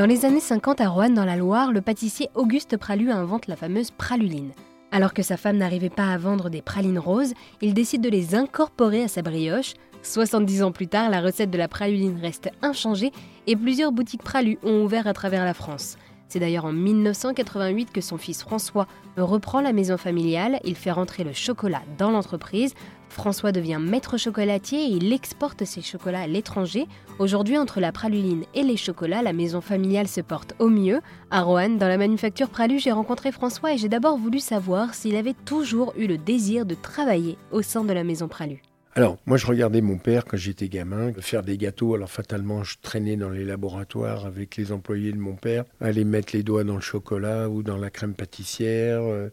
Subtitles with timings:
[0.00, 3.54] Dans les années 50 à Roanne dans la Loire, le pâtissier Auguste Pralu invente la
[3.54, 4.52] fameuse praluline.
[4.92, 8.34] Alors que sa femme n'arrivait pas à vendre des pralines roses, il décide de les
[8.34, 9.74] incorporer à sa brioche.
[10.02, 13.12] 70 ans plus tard, la recette de la praluline reste inchangée
[13.46, 15.98] et plusieurs boutiques Pralu ont ouvert à travers la France.
[16.28, 18.86] C'est d'ailleurs en 1988 que son fils François
[19.18, 22.72] reprend la maison familiale, il fait rentrer le chocolat dans l'entreprise.
[23.10, 26.86] François devient maître chocolatier et il exporte ses chocolats à l'étranger.
[27.18, 31.00] Aujourd'hui, entre la praluline et les chocolats, la maison familiale se porte au mieux.
[31.30, 35.16] À Roanne, dans la manufacture Pralu, j'ai rencontré François et j'ai d'abord voulu savoir s'il
[35.16, 38.62] avait toujours eu le désir de travailler au sein de la maison Pralu.
[38.96, 41.94] Alors, moi, je regardais mon père quand j'étais gamin faire des gâteaux.
[41.94, 46.34] Alors, fatalement, je traînais dans les laboratoires avec les employés de mon père, aller mettre
[46.34, 49.00] les doigts dans le chocolat ou dans la crème pâtissière.
[49.02, 49.30] Euh,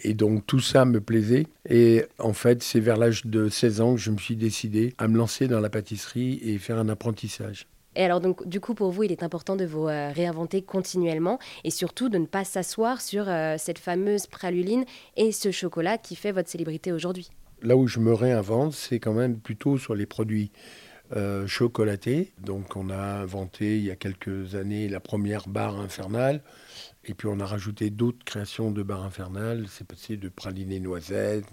[0.00, 1.46] et donc, tout ça me plaisait.
[1.68, 5.08] Et en fait, c'est vers l'âge de 16 ans que je me suis décidé à
[5.08, 7.66] me lancer dans la pâtisserie et faire un apprentissage.
[7.96, 11.38] Et alors, donc, du coup, pour vous, il est important de vous euh, réinventer continuellement
[11.64, 14.84] et surtout de ne pas s'asseoir sur euh, cette fameuse praluline
[15.16, 17.30] et ce chocolat qui fait votre célébrité aujourd'hui
[17.62, 20.50] là où je me réinvente, c'est quand même plutôt sur les produits
[21.16, 22.32] euh, chocolatés.
[22.42, 26.42] Donc on a inventé il y a quelques années la première barre infernale.
[27.04, 29.66] Et puis on a rajouté d'autres créations de barres infernales.
[29.68, 31.46] C'est passé de praliné noisette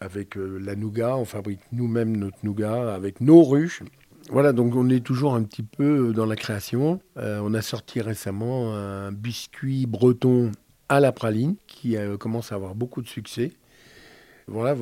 [0.00, 1.16] avec euh, la nougat.
[1.16, 3.82] On fabrique nous-mêmes notre nougat avec nos ruches.
[4.30, 7.00] Voilà, donc on est toujours un petit peu dans la création.
[7.18, 10.50] Euh, on a sorti récemment un biscuit breton
[10.88, 13.52] à la praline qui commence à avoir beaucoup de succès.
[14.46, 14.76] Voilà,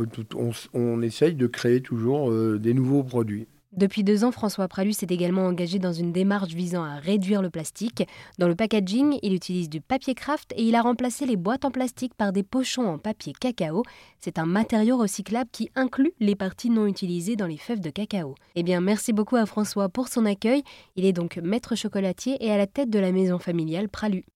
[0.75, 3.47] on, essaye de créer toujours euh, des nouveaux produits.
[3.73, 7.49] Depuis deux ans, François Pralu s'est également engagé dans une démarche visant à réduire le
[7.49, 8.07] plastique.
[8.39, 11.71] Dans le packaging, il utilise du papier craft et il a remplacé les boîtes en
[11.71, 13.83] plastique par des pochons en papier cacao.
[14.19, 18.35] C'est un matériau recyclable qui inclut les parties non utilisées dans les fèves de cacao.
[18.57, 20.63] Eh bien, merci beaucoup à François pour son accueil.
[20.97, 24.27] Il est donc maître chocolatier et à la tête de la maison familiale Pralu.